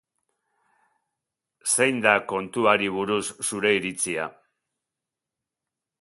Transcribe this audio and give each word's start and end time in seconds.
Zein 1.75 2.01
da 2.07 2.15
kontuari 2.33 2.91
buruz 2.97 3.23
zure 3.51 3.77
iritzia? 3.81 4.29